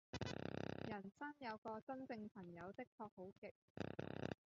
[0.89, 3.53] 人生有個真正朋友的確好極